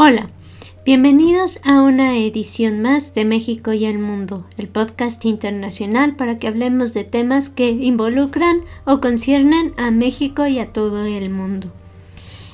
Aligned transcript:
Hola, 0.00 0.30
bienvenidos 0.84 1.58
a 1.64 1.82
una 1.82 2.18
edición 2.18 2.82
más 2.82 3.14
de 3.14 3.24
México 3.24 3.72
y 3.72 3.84
el 3.84 3.98
Mundo, 3.98 4.46
el 4.56 4.68
podcast 4.68 5.24
internacional 5.24 6.14
para 6.14 6.38
que 6.38 6.46
hablemos 6.46 6.94
de 6.94 7.02
temas 7.02 7.48
que 7.50 7.70
involucran 7.70 8.60
o 8.84 9.00
conciernen 9.00 9.74
a 9.76 9.90
México 9.90 10.46
y 10.46 10.60
a 10.60 10.72
todo 10.72 11.04
el 11.04 11.30
mundo. 11.30 11.72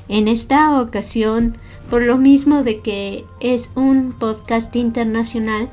En 0.09 0.27
esta 0.27 0.81
ocasión, 0.81 1.59
por 1.91 2.01
lo 2.01 2.17
mismo 2.17 2.63
de 2.63 2.81
que 2.81 3.27
es 3.41 3.73
un 3.75 4.15
podcast 4.19 4.75
internacional, 4.75 5.69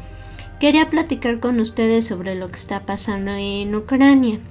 quería 0.59 0.88
platicar 0.88 1.39
con 1.39 1.61
ustedes 1.61 2.05
sobre 2.05 2.35
lo 2.35 2.49
que 2.49 2.57
está 2.57 2.85
pasando 2.85 3.31
en 3.31 3.73
Ucrania. 3.73 4.41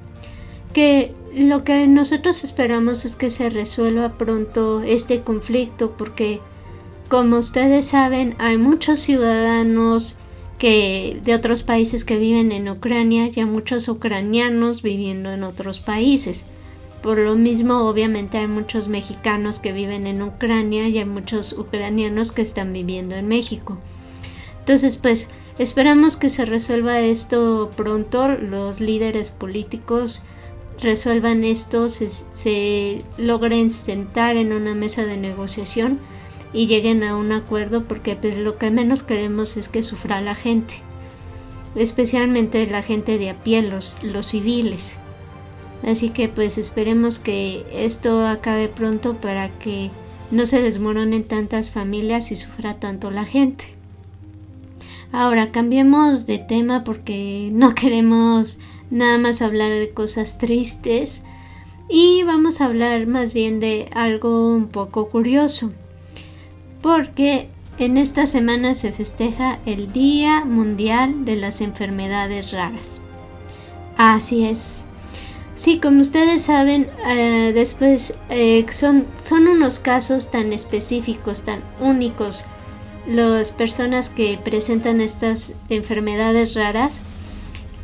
Que 0.73 1.15
lo 1.37 1.65
que 1.65 1.87
nosotros 1.87 2.45
esperamos 2.45 3.05
es 3.05 3.15
que 3.15 3.29
se 3.29 3.51
resuelva 3.51 4.17
pronto 4.17 4.81
este 4.81 5.21
conflicto 5.21 5.91
porque 5.99 6.41
como 7.11 7.39
ustedes 7.39 7.87
saben, 7.87 8.37
hay 8.39 8.57
muchos 8.57 9.01
ciudadanos 9.01 10.17
que 10.59 11.21
de 11.25 11.35
otros 11.35 11.65
países 11.65 12.05
que 12.05 12.17
viven 12.17 12.53
en 12.53 12.69
Ucrania 12.69 13.29
y 13.35 13.41
hay 13.41 13.47
muchos 13.47 13.89
ucranianos 13.89 14.83
viviendo 14.83 15.33
en 15.33 15.43
otros 15.43 15.81
países. 15.81 16.45
Por 17.03 17.19
lo 17.19 17.35
mismo, 17.35 17.89
obviamente 17.89 18.39
hay 18.39 18.47
muchos 18.47 18.87
mexicanos 18.87 19.59
que 19.59 19.73
viven 19.73 20.07
en 20.07 20.23
Ucrania 20.23 20.87
y 20.87 20.99
hay 20.99 21.05
muchos 21.05 21.53
ucranianos 21.53 22.31
que 22.31 22.43
están 22.43 22.73
viviendo 22.73 23.17
en 23.17 23.27
México. 23.27 23.77
Entonces, 24.61 24.97
pues 24.97 25.29
esperamos 25.59 26.17
que 26.17 26.29
se 26.29 26.45
resuelva 26.45 27.01
esto 27.01 27.71
pronto, 27.77 28.29
los 28.29 28.79
líderes 28.79 29.33
políticos 29.33 30.23
resuelvan 30.81 31.43
esto, 31.43 31.89
se, 31.89 32.09
se 32.09 33.03
logren 33.19 33.69
sentar 33.69 34.37
en 34.37 34.53
una 34.53 34.77
mesa 34.77 35.05
de 35.05 35.17
negociación 35.17 35.99
y 36.53 36.67
lleguen 36.67 37.03
a 37.05 37.17
un 37.17 37.33
acuerdo 37.33 37.85
porque 37.85 38.17
pues 38.17 38.37
lo 38.37 38.59
que 38.59 38.71
menos 38.71 39.03
queremos 39.03 39.57
es 39.57 39.69
que 39.69 39.83
sufra 39.83 40.21
la 40.21 40.35
gente, 40.35 40.77
especialmente 41.75 42.67
la 42.67 42.83
gente 42.83 43.19
de 43.19 43.31
a 43.31 43.43
pie, 43.43 43.63
los, 43.63 44.03
los 44.03 44.27
civiles. 44.27 44.97
Así 45.87 46.11
que 46.11 46.29
pues 46.29 46.59
esperemos 46.59 47.19
que 47.19 47.65
esto 47.73 48.27
acabe 48.27 48.69
pronto 48.69 49.17
para 49.17 49.49
que 49.49 49.91
no 50.31 50.45
se 50.47 50.61
desmoronen 50.61 51.25
tantas 51.25 51.71
familias 51.71 52.33
y 52.33 52.37
sufra 52.37 52.75
tanto 52.75 53.11
la 53.11 53.25
gente. 53.25 53.67
Ahora 55.13 55.51
cambiemos 55.51 56.27
de 56.27 56.39
tema 56.39 56.85
porque 56.85 57.49
no 57.53 57.75
queremos 57.75 58.59
nada 58.91 59.19
más 59.19 59.41
hablar 59.41 59.71
de 59.71 59.91
cosas 59.91 60.39
tristes 60.39 61.23
y 61.89 62.23
vamos 62.25 62.61
a 62.61 62.67
hablar 62.67 63.07
más 63.07 63.33
bien 63.33 63.59
de 63.59 63.89
algo 63.95 64.49
un 64.49 64.69
poco 64.69 65.09
curioso 65.09 65.73
porque 66.83 67.49
en 67.79 67.97
esta 67.97 68.27
semana 68.27 68.75
se 68.75 68.93
festeja 68.93 69.59
el 69.67 69.93
Día 69.93 70.45
Mundial 70.45 71.25
de 71.25 71.37
las 71.37 71.61
Enfermedades 71.61 72.53
Raras. 72.53 73.01
Así 73.97 74.45
es. 74.45 74.85
Sí, 75.55 75.79
como 75.79 76.01
ustedes 76.01 76.43
saben, 76.43 76.89
eh, 77.07 77.53
después 77.55 78.15
eh, 78.31 78.65
son, 78.71 79.07
son 79.25 79.47
unos 79.47 79.79
casos 79.79 80.31
tan 80.31 80.53
específicos, 80.53 81.43
tan 81.43 81.61
únicos, 81.81 82.45
las 83.07 83.51
personas 83.51 84.09
que 84.09 84.39
presentan 84.43 85.01
estas 85.01 85.53
enfermedades 85.69 86.55
raras, 86.55 87.03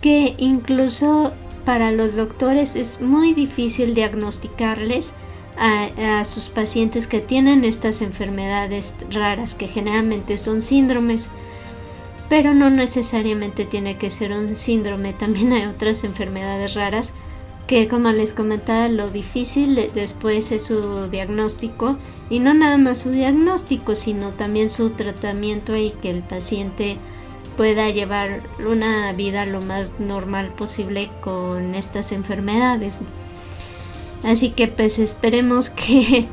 que 0.00 0.34
incluso 0.38 1.33
para 1.64 1.91
los 1.91 2.16
doctores 2.16 2.77
es 2.77 3.00
muy 3.00 3.34
difícil 3.34 3.92
diagnosticarles 3.92 5.14
a, 5.57 6.25
sus 6.25 6.49
pacientes 6.49 7.07
que 7.07 7.21
tienen 7.21 7.65
estas 7.65 8.03
enfermedades 8.03 8.97
raras, 9.11 9.55
que 9.55 9.69
generalmente 9.69 10.39
son 10.39 10.62
síndromes, 10.62 11.31
pero 12.29 12.55
no 12.55 12.71
necesariamente 12.71 13.65
tiene 13.65 13.97
que 13.97 14.11
ser 14.11 14.33
un 14.33 14.57
síndrome, 14.57 15.12
también 15.19 15.53
hay 15.53 15.67
otras 15.67 16.05
enfermedades 16.05 16.75
raras 16.75 17.15
que 17.66 17.89
como 17.89 18.11
les 18.12 18.33
comentaba 18.33 18.89
lo 18.89 19.11
difícil 19.11 19.91
después 19.93 20.53
es 20.53 20.62
su 20.62 21.09
diagnóstico 21.09 21.97
y 22.31 22.39
no 22.39 22.55
nada 22.55 22.78
más 22.78 22.99
su 22.99 23.11
diagnóstico 23.11 23.97
sino 23.97 24.31
también 24.31 24.71
su 24.71 24.91
tratamiento 24.91 25.77
y 25.77 25.91
que 25.91 26.11
el 26.11 26.22
paciente 26.22 26.97
pueda 27.56 27.91
llevar 27.91 28.43
una 28.65 29.12
vida 29.15 29.47
lo 29.47 29.62
más 29.62 29.99
normal 29.99 30.50
posible 30.50 31.11
con 31.22 31.75
estas 31.75 32.12
enfermedades. 32.12 33.00
Así 34.26 34.50
que 34.50 34.66
pues 34.66 34.98
esperemos 34.98 35.70
que 35.70 36.26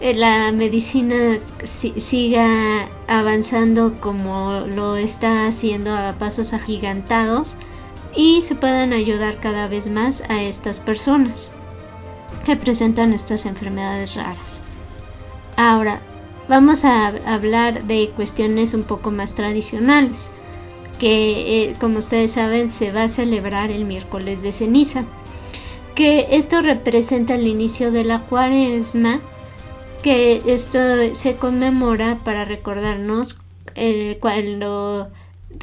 la 0.14 0.52
medicina 0.52 1.38
siga 1.64 2.86
avanzando 3.08 3.98
como 4.00 4.60
lo 4.60 4.96
está 4.96 5.46
haciendo 5.46 5.96
a 5.96 6.12
pasos 6.12 6.52
agigantados 6.52 7.56
y 8.14 8.42
se 8.42 8.54
puedan 8.54 8.92
ayudar 8.92 9.40
cada 9.40 9.66
vez 9.66 9.90
más 9.90 10.22
a 10.28 10.42
estas 10.42 10.78
personas 10.78 11.50
que 12.44 12.54
presentan 12.54 13.14
estas 13.14 13.46
enfermedades 13.46 14.14
raras. 14.14 14.60
Ahora, 15.56 16.00
vamos 16.48 16.84
a 16.84 17.08
hablar 17.26 17.84
de 17.84 18.10
cuestiones 18.14 18.74
un 18.74 18.82
poco 18.82 19.10
más 19.10 19.34
tradicionales, 19.34 20.30
que 20.98 21.70
eh, 21.70 21.74
como 21.80 21.98
ustedes 21.98 22.32
saben 22.32 22.68
se 22.68 22.92
va 22.92 23.04
a 23.04 23.08
celebrar 23.08 23.70
el 23.70 23.86
miércoles 23.86 24.42
de 24.42 24.52
ceniza 24.52 25.04
que 25.98 26.28
esto 26.30 26.62
representa 26.62 27.34
el 27.34 27.48
inicio 27.48 27.90
de 27.90 28.04
la 28.04 28.20
cuaresma, 28.20 29.20
que 30.00 30.40
esto 30.46 30.78
se 31.12 31.34
conmemora 31.34 32.20
para 32.22 32.44
recordarnos 32.44 33.40
eh, 33.74 34.16
cuando 34.20 35.08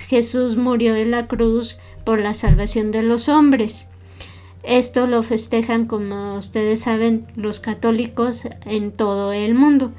Jesús 0.10 0.58
murió 0.58 0.94
en 0.94 1.12
la 1.12 1.28
cruz 1.28 1.78
por 2.04 2.20
la 2.20 2.34
salvación 2.34 2.92
de 2.92 3.02
los 3.02 3.30
hombres. 3.30 3.88
Esto 4.64 5.08
lo 5.08 5.24
festejan, 5.24 5.86
como 5.86 6.36
ustedes 6.36 6.82
saben, 6.82 7.28
los 7.38 7.62
católicos 7.62 8.42
en 8.66 8.92
todo 8.92 9.32
el 9.32 9.56
mundo. 9.56 9.94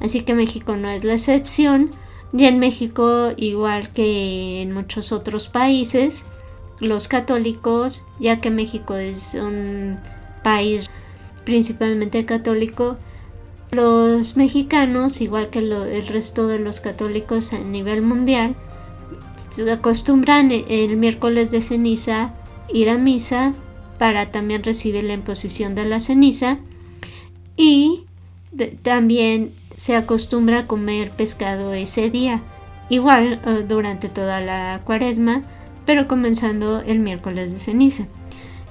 Así 0.00 0.20
que 0.20 0.34
México 0.34 0.76
no 0.76 0.90
es 0.90 1.02
la 1.02 1.14
excepción. 1.14 1.92
Y 2.34 2.44
en 2.44 2.58
México, 2.58 3.32
igual 3.38 3.88
que 3.88 4.60
en 4.60 4.74
muchos 4.74 5.12
otros 5.12 5.48
países, 5.48 6.26
los 6.80 7.08
católicos, 7.08 8.04
ya 8.18 8.40
que 8.40 8.50
México 8.50 8.96
es 8.96 9.34
un 9.34 9.98
país 10.42 10.88
principalmente 11.44 12.24
católico, 12.24 12.96
los 13.70 14.36
mexicanos, 14.36 15.20
igual 15.20 15.50
que 15.50 15.58
el 15.58 16.06
resto 16.08 16.46
de 16.46 16.58
los 16.58 16.80
católicos 16.80 17.52
a 17.52 17.58
nivel 17.58 18.02
mundial, 18.02 18.56
acostumbran 19.72 20.50
el 20.52 20.96
miércoles 20.96 21.50
de 21.50 21.60
ceniza 21.60 22.34
ir 22.72 22.90
a 22.90 22.96
misa 22.96 23.54
para 23.98 24.30
también 24.30 24.62
recibir 24.62 25.04
la 25.04 25.14
imposición 25.14 25.74
de 25.74 25.84
la 25.84 26.00
ceniza. 26.00 26.58
Y 27.56 28.04
también 28.82 29.52
se 29.76 29.96
acostumbra 29.96 30.60
a 30.60 30.66
comer 30.66 31.10
pescado 31.10 31.72
ese 31.72 32.10
día, 32.10 32.42
igual 32.88 33.40
eh, 33.44 33.64
durante 33.68 34.08
toda 34.08 34.40
la 34.40 34.80
cuaresma 34.84 35.42
pero 35.88 36.06
comenzando 36.06 36.82
el 36.82 36.98
miércoles 36.98 37.50
de 37.50 37.60
ceniza. 37.60 38.08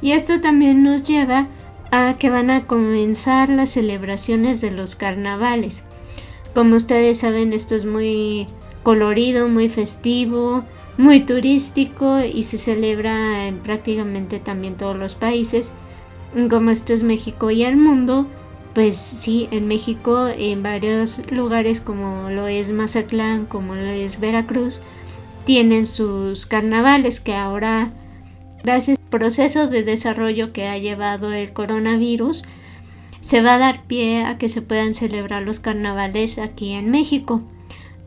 Y 0.03 0.11
esto 0.11 0.39
también 0.39 0.83
nos 0.83 1.03
lleva 1.03 1.47
a 1.91 2.15
que 2.19 2.29
van 2.29 2.51
a 2.51 2.67
comenzar 2.67 3.49
las 3.49 3.71
celebraciones 3.71 4.61
de 4.61 4.69
los 4.69 4.95
carnavales. 4.95 5.83
Como 6.53 6.75
ustedes 6.75 7.17
saben, 7.17 7.53
esto 7.53 7.73
es 7.73 7.85
muy 7.85 8.45
colorido, 8.83 9.49
muy 9.49 9.67
festivo, 9.67 10.63
muy 10.99 11.21
turístico 11.21 12.19
y 12.19 12.43
se 12.43 12.59
celebra 12.59 13.47
en 13.47 13.57
prácticamente 13.61 14.37
también 14.37 14.77
todos 14.77 14.95
los 14.95 15.15
países. 15.15 15.73
Como 16.51 16.69
esto 16.69 16.93
es 16.93 17.01
México 17.01 17.49
y 17.49 17.63
el 17.63 17.77
mundo, 17.77 18.27
pues 18.75 18.95
sí, 18.95 19.47
en 19.49 19.67
México, 19.67 20.27
en 20.27 20.61
varios 20.61 21.19
lugares 21.31 21.81
como 21.81 22.29
lo 22.29 22.45
es 22.45 22.71
Mazatlán, 22.71 23.47
como 23.47 23.73
lo 23.73 23.89
es 23.89 24.19
Veracruz, 24.19 24.81
tienen 25.47 25.87
sus 25.87 26.45
carnavales 26.45 27.21
que 27.21 27.33
ahora, 27.33 27.93
gracias 28.65 28.99
al 28.99 29.09
proceso 29.09 29.67
de 29.67 29.81
desarrollo 29.81 30.51
que 30.51 30.67
ha 30.67 30.77
llevado 30.77 31.31
el 31.31 31.53
coronavirus, 31.53 32.43
se 33.21 33.41
va 33.41 33.55
a 33.55 33.57
dar 33.57 33.83
pie 33.83 34.25
a 34.25 34.37
que 34.37 34.49
se 34.49 34.61
puedan 34.61 34.93
celebrar 34.93 35.43
los 35.43 35.61
carnavales 35.61 36.37
aquí 36.37 36.73
en 36.73 36.91
México. 36.91 37.43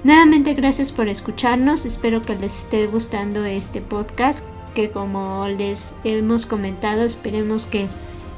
Nuevamente 0.04 0.54
gracias 0.54 0.90
por 0.90 1.08
escucharnos, 1.08 1.84
espero 1.84 2.22
que 2.22 2.34
les 2.34 2.64
esté 2.64 2.88
gustando 2.88 3.44
este 3.44 3.80
podcast, 3.80 4.44
que 4.74 4.90
como 4.90 5.46
les 5.46 5.94
hemos 6.02 6.44
comentado, 6.46 7.02
esperemos 7.02 7.66
que 7.66 7.86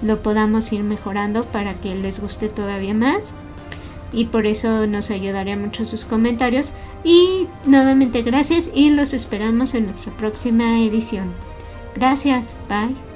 lo 0.03 0.23
podamos 0.23 0.71
ir 0.73 0.83
mejorando 0.83 1.43
para 1.43 1.73
que 1.75 1.97
les 1.97 2.21
guste 2.21 2.49
todavía 2.49 2.93
más. 2.93 3.35
Y 4.13 4.27
por 4.27 4.47
eso 4.47 4.87
nos 4.87 5.11
ayudaría 5.11 5.57
mucho 5.57 5.87
sus 5.87 6.05
comentarios. 6.05 6.73
Y 7.03 7.49
nuevamente 7.65 8.23
gracias 8.23 8.71
y 8.73 8.91
los 8.91 9.13
esperamos 9.13 9.75
en 9.75 9.87
nuestra 9.87 10.13
próxima 10.13 10.81
edición. 10.81 11.33
Gracias, 11.97 12.55
bye. 12.69 13.14